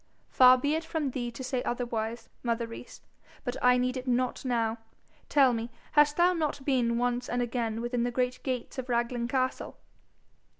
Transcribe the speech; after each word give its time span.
'Far 0.31 0.57
be 0.57 0.73
it 0.73 0.83
from 0.83 1.11
thee 1.11 1.29
to 1.29 1.43
say 1.43 1.61
otherwise, 1.61 2.27
mother 2.41 2.65
Rees. 2.65 3.01
But 3.43 3.55
I 3.61 3.77
need 3.77 3.95
it 3.95 4.07
not 4.07 4.43
now. 4.43 4.79
Tell 5.29 5.53
me, 5.53 5.69
hast 5.91 6.17
thou 6.17 6.33
not 6.33 6.65
been 6.65 6.97
once 6.97 7.29
and 7.29 7.39
again 7.39 7.81
within 7.81 8.01
the 8.01 8.09
great 8.09 8.41
gates 8.41 8.79
of 8.79 8.89
Raglan 8.89 9.27
castle?' 9.27 9.77